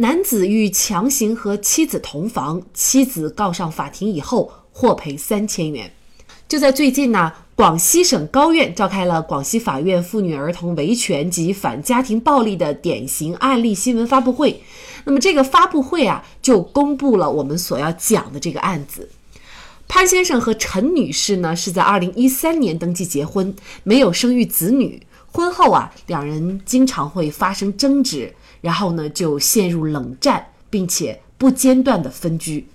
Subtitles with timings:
[0.00, 5.92] 男子欲强行和妻子同房，妻子告上法庭以后获赔三千元。
[6.46, 14.62] 就在最近呢，广西省高院召开了广西法院妇女儿童维权及反家庭暴力的典型案例新闻发布会。
[15.02, 19.08] 那么这个发布会啊，就公布了我们所要讲的这个案子。
[19.88, 23.52] 潘先生和陈女士呢，是在二零一三年登记结婚，
[23.82, 25.02] 没有生育子女。
[25.32, 28.32] 婚后啊，两人经常会发生争执。
[28.60, 32.68] 然后呢，就陷入冷战，并且不间断的分居。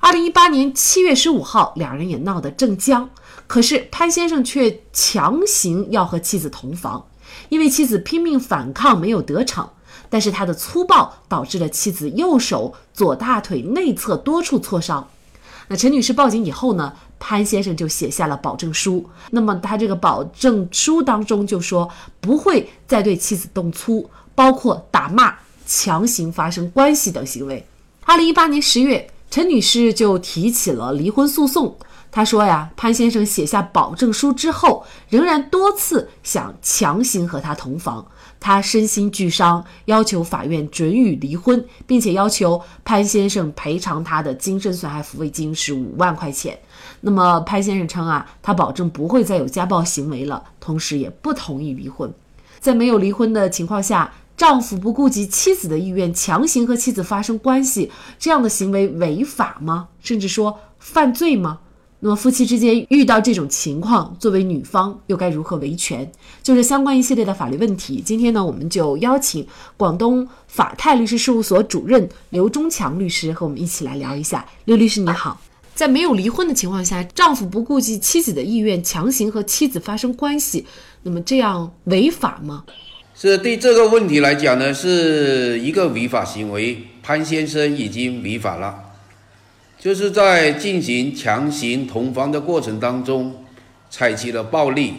[0.00, 3.08] 二零一八年七月十五号，两人也闹得正僵，
[3.46, 7.06] 可是潘先生却强行要和妻子同房，
[7.50, 9.68] 因为妻子拼命反抗没有得逞，
[10.08, 15.08] 但是他的粗暴导致了妻子右手左大腿内侧多处挫伤。
[15.68, 19.08] 那陈女士报警以后呢，潘先生就写下了保证书。
[19.30, 21.88] 那么他这个保证书当中就说
[22.20, 24.10] 不会再对妻子动粗。
[24.34, 25.34] 包括打骂、
[25.66, 27.66] 强行发生关系等行为。
[28.04, 31.76] 二零一八年十月，陈女士就提起了离婚诉讼。
[32.10, 38.06] 她说呀，潘先生写下保证书之后，仍然多次想强行和她同房，
[38.38, 46.58] 她身心俱伤，要求法院准予离婚，并且要求潘先生赔偿她的精神损害抚慰金是五万块钱。
[47.00, 52.12] 那么潘先生称啊，他保证不会再有家暴行为了，同时也不同意离婚。
[52.60, 54.12] 在没有离婚的情况下。
[54.42, 59.86] 丈夫不顾及妻子的意愿，强行和妻子发生关系，这样的行为违法吗？
[60.00, 61.60] 甚至说犯罪吗？
[62.00, 66.10] 那么夫妻之间遇到这种情况，作为女方又该如何维权？
[66.42, 68.02] 就是相关一系列的法律问题。
[68.04, 69.46] 今天呢，我们就邀请
[69.76, 74.44] 广东法泰律师事务所主任刘忠强律师和我们一起来聊一下。
[74.64, 75.40] 刘律师你好，
[75.72, 80.66] 在没有离婚的情况下，丈夫不顾及妻子的意愿，强行和妻子发生关系，
[81.04, 82.64] 那么这样违法吗？
[83.22, 86.76] 是对这个问题来讲呢，是一个违法行为。
[87.04, 88.74] 潘先生已经违法了，
[89.78, 93.44] 就是在进行强行同房的过程当中，
[93.88, 94.94] 采取了暴力，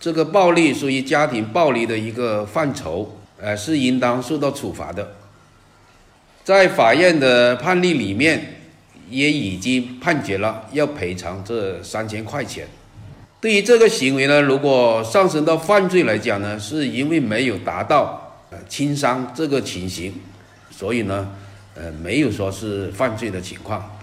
[0.00, 5.14] 这个暴力属于家庭暴力的一个范畴，呃，是应当受到处罚的。
[6.42, 8.56] 在法院的判例里面，
[9.08, 12.66] 也已经判决了要赔偿这三千块钱。
[13.38, 20.12] 对于这个行为呢，如果上升到犯罪来讲呢，是因为没有达到呃轻伤这个情形，
[20.70, 21.28] 所以呢，
[21.74, 23.98] 呃没有说是犯罪的情况。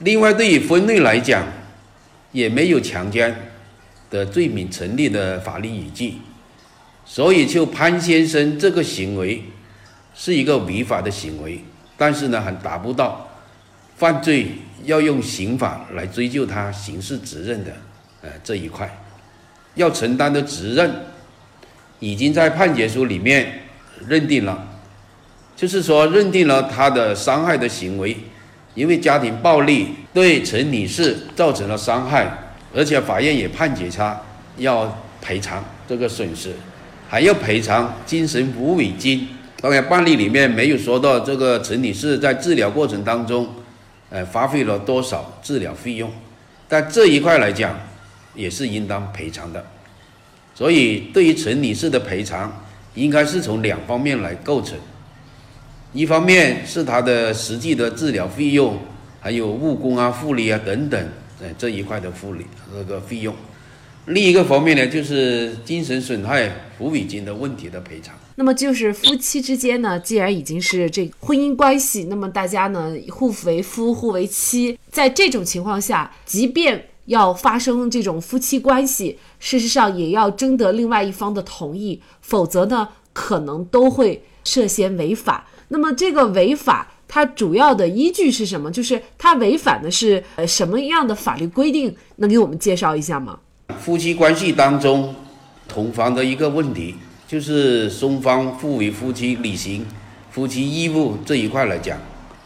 [0.00, 1.46] 另外，对于分类来讲，
[2.30, 3.34] 也没有强奸
[4.10, 6.14] 的罪名成立的法律依据，
[7.04, 9.42] 所以就潘先生这个行为
[10.14, 11.64] 是一个违法的行为，
[11.96, 13.28] 但是呢，还达不到
[13.96, 14.52] 犯罪
[14.84, 17.72] 要用刑法来追究他刑事责任的。
[18.22, 18.88] 呃，这一块
[19.76, 20.92] 要承担的责任，
[22.00, 23.62] 已经在判决书里面
[24.08, 24.66] 认定了，
[25.54, 28.16] 就是说认定了他的伤害的行为，
[28.74, 32.26] 因为家庭暴力对陈女士造成了伤害，
[32.74, 34.20] 而且法院也判决他
[34.56, 36.52] 要赔偿这个损失，
[37.08, 39.28] 还要赔偿精神抚慰金。
[39.60, 43.48] 当然，判例里面没有说到这个陈女士在治疗过程当中，
[44.10, 46.10] 呃，花费了多少治疗费用，
[46.68, 47.78] 但这一块来讲。
[48.38, 49.66] 也是应当赔偿的，
[50.54, 54.78] 所以对于陈女士的赔偿，应该是从两方面来构成，
[55.92, 58.78] 一方面是她的实际的治疗费用，
[59.18, 61.08] 还有误工啊、护理啊等等，
[61.40, 63.34] 呃这一块的护理那个费用；
[64.06, 66.46] 另一个方面呢，就是精神损害
[66.78, 68.14] 抚慰金的问题的赔偿。
[68.36, 85.46] 那么就是夫妻之间呢，既然已经是这婚姻关系，那么大家呢互为夫、互为妻，在这种情况下，即便要发生这种夫妻关系，事实上也要征得另外一方的同意，否则呢，可能都会涉嫌违法。
[85.68, 88.70] 那么这个违法，它主要的依据是什么？
[88.70, 91.96] 就是它违反的是呃什么样的法律规定？
[92.16, 93.38] 能给我们介绍一下吗？
[93.78, 95.14] 夫妻关系当中，
[95.66, 96.94] 同房的一个问题，
[97.26, 99.86] 就是双方互为夫妻履行
[100.30, 101.98] 夫妻义务这一块来讲，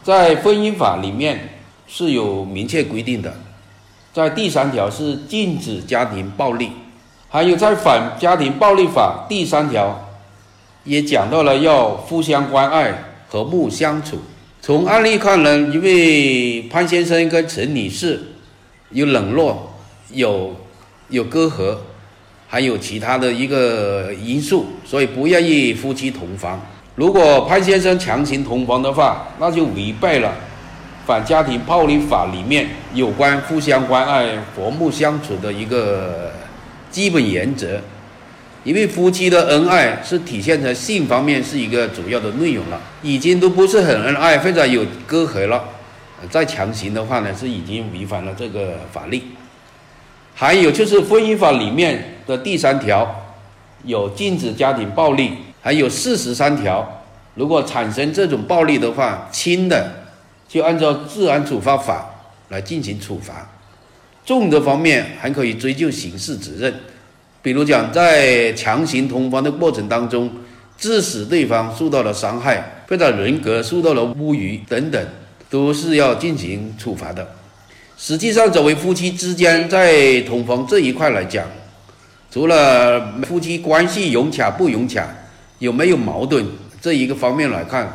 [0.03, 1.49] 在婚姻法里面
[1.85, 3.33] 是有明确规定的。
[4.13, 6.69] 在第三条是禁止家庭暴力，
[7.29, 10.07] 还有在反家庭暴力法第三条，
[10.83, 12.93] 也讲到了要互相关爱、
[13.27, 14.19] 和睦相处，
[14.61, 18.21] 从案例看呢，因为潘先生跟陈女士
[18.91, 19.73] 有冷落，
[20.11, 20.55] 有
[21.09, 21.75] 有隔阂，
[22.47, 26.61] 还有其他的一个因素，所以不愿意夫妻同房。
[26.93, 30.29] 如果潘先生强行同房的话，那就违背了
[31.05, 36.31] 《反家庭暴力法》里面有关互相关爱、和睦相处的一个
[36.89, 37.79] 基本原则。
[38.63, 45.61] 因为夫妻的恩爱是体现在性方面是一个主要的内容了，已经都不是很恩爱或者有隔阂了，
[46.29, 49.21] 再强行的话呢，是已经违反了这个法律。
[50.33, 53.25] 还有就是婚姻法里面的第三条，
[53.83, 57.03] 有禁止家庭暴力，还有四十三条，
[57.35, 60.02] 如果产生这种暴力的话，轻的
[60.53, 62.07] 就按照治安处罚法
[62.49, 63.49] 来进行处罚，
[64.23, 66.71] 重的方面还可以追究刑事责任。
[67.41, 70.31] 比如讲，在强行同房的过程当中，
[70.77, 75.03] 致使对方受到了伤害，或者人格受到了侮辱等等，
[75.49, 77.27] 都是要进行处罚的。
[77.97, 81.43] 实际上，作为夫妻之间在同房这一块来讲，
[82.29, 85.09] 除了夫妻关系融洽不融洽，
[85.57, 86.45] 有没有矛盾
[86.79, 87.91] 这一个方面来看，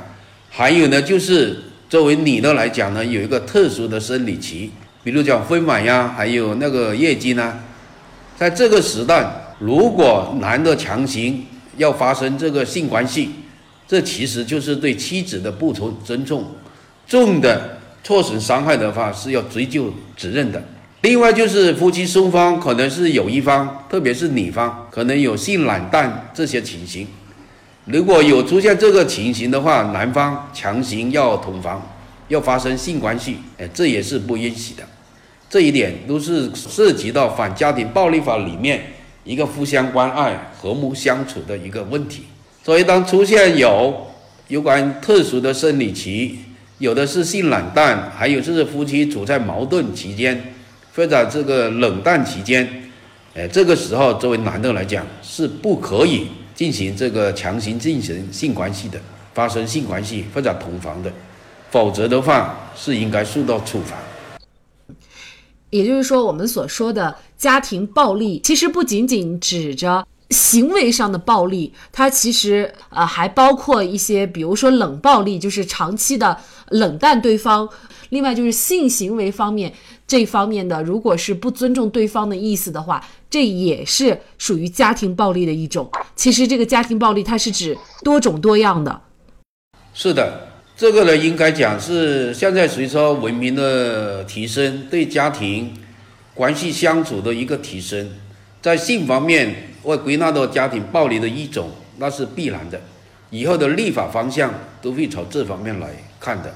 [0.50, 4.70] 还有呢，就是作为女的来讲呢，有一个特殊的生理期，
[5.02, 7.60] 比如讲分娩呀，还有那个月经呢。
[8.36, 11.46] 在这个时代，如果男的强行
[11.78, 13.30] 要发生这个性关系，
[13.88, 16.44] 这其实就是对妻子的不尊尊重，
[17.06, 20.62] 重的错损伤害的话是要追究责任的。
[21.00, 27.06] 另外就是夫妻双方可能是有一方，特别是女方可能有性冷淡这些情形，
[27.90, 31.80] 如果有出现这个情形的话，男方强行要同房，
[32.28, 34.82] 要发生性关系，哎，这也是不允许的。
[35.48, 38.82] 这一点都是涉及到反家庭暴力法里面
[39.24, 42.24] 一个互相关爱、和睦相处的一个问题。
[42.62, 44.06] 所以，当出现有
[44.48, 46.40] 有关特殊的生理期，
[46.76, 50.52] 有的是性冷淡，还有就是夫妻处在矛盾期间
[50.94, 52.90] 或者这个冷淡期间，
[53.34, 56.26] 哎，这个时候作为男的来讲是不可以
[56.58, 59.00] 进行这个强行进行性关系的，
[59.32, 61.12] 发生性关系或者同房的，
[61.70, 63.96] 否则的话是应该受到处罚。
[65.70, 76.36] 也就是说，我们所说的家庭暴力，其实不仅仅指着行为上的暴力，它其实呃还包括一些，比如说冷暴力，就是长期的
[76.70, 77.68] 冷淡对方；
[78.08, 79.72] 另外就是性行为方面
[80.08, 85.88] 这方面的，如果是不尊重对方的意思的话，这也是属于家庭暴力的一种。
[86.16, 89.00] 其实这个家庭暴力，它是指多种多样的。
[89.94, 90.48] 是的。
[90.76, 95.74] 这个呢，应该讲是现在随着文明的提升，对家庭
[96.34, 98.08] 关系相处的一个提升，
[98.62, 102.80] 在性方面会归纳到家庭暴力的一种，那是必然的。
[103.30, 105.90] 以后的立法方向都会朝这方面来
[106.20, 106.54] 看的。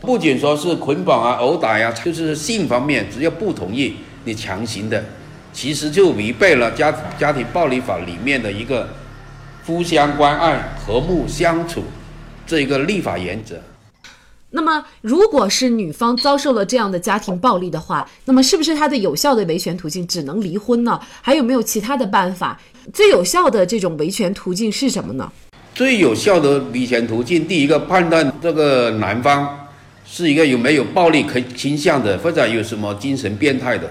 [0.00, 5.04] 不仅说是捆绑啊、殴打呀，就是性方面，只要不同意你强行的，
[5.52, 8.88] 其实就违背了家家庭暴力法里面的一个
[9.66, 11.82] 互相关爱、和睦相处。
[12.46, 13.60] 这一个立法原则。
[14.50, 20.98] 那么，如果是女方遭受了这样的家庭暴力的话，那么是不是她的有效的维权途径只能离婚呢？
[21.22, 22.58] 还有没有其他的办法？
[22.92, 25.30] 最有效的这种维权途径是什么呢？
[25.72, 29.59] 最有效的维权途径，第一个判断这个男方
[30.10, 33.88] 是一个有没有暴力可倾向的，或者有什么精神变态的。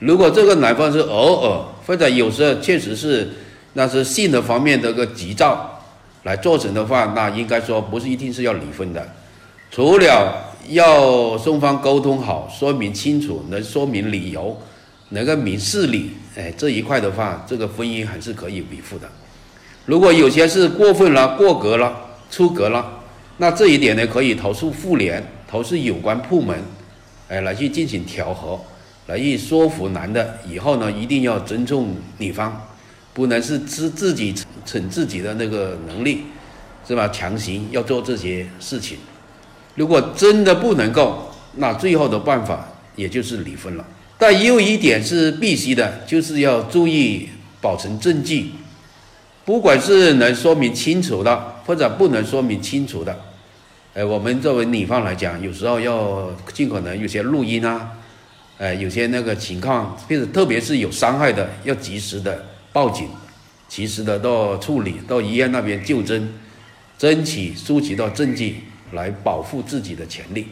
[0.00, 3.30] 如果这个男方是偶尔或者有时候确实是
[3.74, 5.70] 那是性的方面的个急躁。
[6.24, 9.06] 来做成的话，那应该说不是一定是要离婚的，
[9.70, 14.58] 除了要双方沟通好，说明清楚，能说明理由，
[15.10, 19.06] 能够明事理，哎，这一块的话，这个婚姻还是可以维护的。
[19.84, 21.94] 如果有些是过分了、过格了、
[22.30, 23.00] 出格了，
[23.36, 26.58] 那这一点呢，可以投诉妇联，投诉有关部门，
[27.28, 28.60] 哎，来去进行调和，
[29.06, 32.68] 来去说服男的以后呢，一定要尊重女方。
[33.12, 34.34] 不能是自自己
[34.66, 36.22] 逞自己的那个能力，
[36.84, 37.06] 是吧？
[37.10, 38.98] 强行要做这些事情，
[39.76, 43.86] 如果真的不能够，那最后的办法也就是离婚了。
[44.18, 47.28] 但也有一点是必须的，就是要注意
[47.60, 48.50] 保存证据，
[49.44, 53.16] 不管是能说明清楚的，或者不能说明清楚的，
[53.94, 57.92] 哎，我们作为女方来讲，有时候要尽可能有些录音啊，
[58.58, 62.44] 哎，有些那个情况，并且特别是有伤害的，要及时的。
[62.72, 63.08] 报警，
[63.68, 66.28] 及时的到处理，到医院那边就诊，
[66.98, 70.48] 争取收集到证据来保护自己的权利。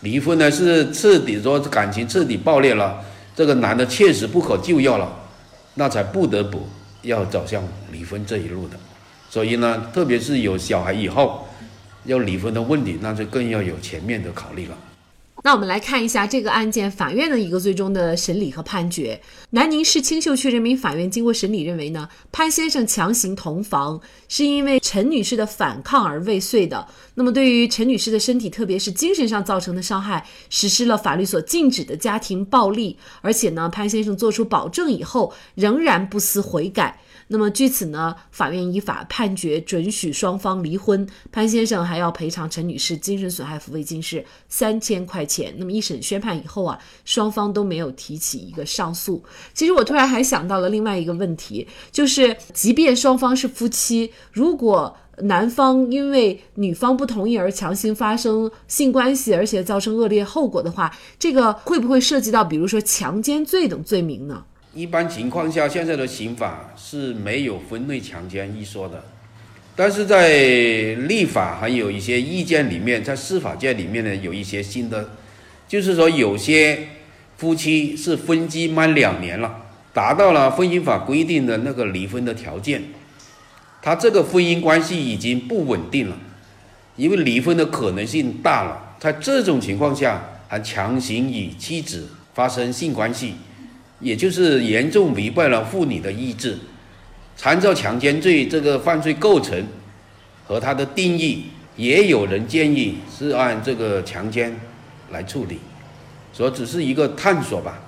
[0.00, 3.02] 离婚呢是彻底说感情彻底爆裂了，
[3.34, 5.10] 这个男的确实不可救药了，
[5.76, 6.68] 那才不得不
[7.00, 8.76] 要走向离婚这一路的。
[9.30, 11.48] 所以呢，特别是有小孩以后，
[12.04, 14.76] 要离婚的问题，那就更要有全面的考虑了。
[15.44, 19.20] 那我们来看一下这个案件法院的一个最终的审理和判决。
[19.50, 26.86] 南宁市青秀区人民法院经过审理认为呢，潘先生强行同房是因为陈女士的反抗而未遂的。
[27.14, 32.96] 那么对于陈女士的身体，特别是精神上造成的伤害，实施了法律所禁止的家庭暴力。
[33.20, 37.00] 而且呢，潘先生做出保证以后，仍然不思悔改。
[37.32, 45.54] 那么据此呢，法院依法判决准许双方离婚，潘先生还要赔偿陈女士精神损害抚慰金是三千块钱。
[45.56, 49.24] 那么一审宣判以后啊，双方都没有提起一个上诉。
[49.54, 64.44] 其实我突然还想到了另外一个问题，就是即便双方是夫妻，如果男方因为女方不同意而强行发生性关系，而且造成恶劣后果的话，这个会不会涉及到比如说强奸罪等罪名呢？
[64.74, 69.04] 一般情况下，现在的刑法是没有分类强奸一说的，
[69.76, 75.10] 但是在立法还有一些意见里面，在司法界里面呢，有一些新的，
[75.68, 76.88] 就是说有些
[77.36, 79.54] 夫妻是分居满两年了，
[79.92, 82.82] 达到了婚姻法规定的那个离婚的条件，
[83.82, 86.16] 他这个婚姻关系已经不稳定了，
[86.96, 93.34] 因为离婚的可能性大了，在这种情况下还强行与妻子发生性关系。
[94.02, 96.58] 也就是严重违背了妇女的意志，
[97.36, 99.64] 参照强奸罪这个犯罪构成
[100.44, 104.54] 和它的定义，也有人建议是按这个强奸
[105.12, 105.58] 来处理，
[106.32, 107.80] 所以只是一个探索吧。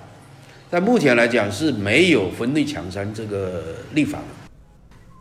[0.69, 4.49] 但目前来讲是没有分类强奸这个立法的。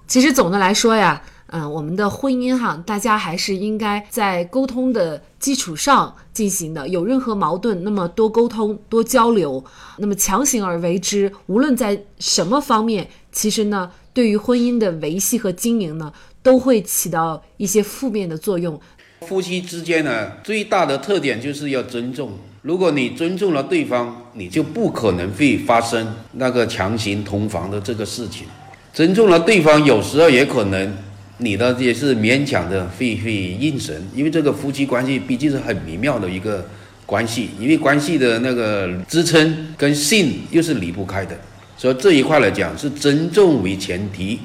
[0.06, 1.20] 其实总的来说呀。
[1.48, 6.88] 嗯，我们的婚姻哈，大家还是应该在沟通的基础上进行的。
[6.88, 9.62] 有任何矛盾，那么多沟通、多交流。
[9.98, 18.80] 那么强行而为之，无论在什么方面，其实呢，对于婚姻的维系和经营呢，都会起到一些负面的作用。
[19.20, 22.32] 夫妻之间呢，最大的特点就是要尊重。
[22.62, 28.46] 如果你尊重了对方，你就不可能会发生那个强行同房的这个事情。
[28.92, 30.96] 尊重了对方，有时候也可能。
[31.38, 36.66] 你的也是勉强的会会应神，因为这个夫妻关系毕竟是很微妙的一个
[37.04, 41.36] 关系，因为关系的那个支撑跟性又是离不开的，
[41.76, 44.38] 所以这一块来讲是尊重为前提，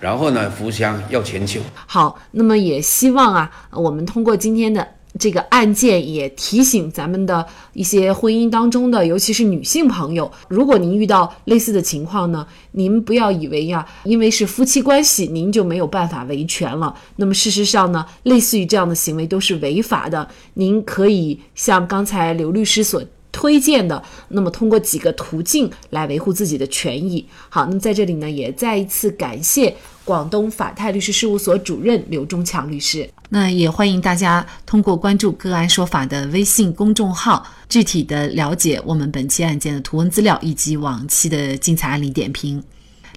[0.00, 1.60] 然后呢，互相要迁就。
[1.86, 4.86] 好，那么也希望啊，我们通过今天的。
[5.18, 16.94] 这个案件也提醒咱们的一些婚姻当中的，尤其是女性朋友，如果您遇到类似的情况呢，您不要以为呀，因为是夫妻关系，您就没有办法维权了。
[17.16, 20.28] 那么事实上呢，类似于这样的行为都是违法的。
[20.54, 23.02] 您可以像刚才刘律师所
[23.32, 27.26] 推荐的，那么通过几个途径来维护自己的权益。
[27.48, 29.76] 好，那么在这里呢，也再一次感谢。
[30.02, 42.60] 广东法泰律师事务所主任刘忠强律师，那也欢迎大家通过关注“个案说法”的微信公众号，具体的了解我们本期案件的图文资料以及往期的精彩案例点评。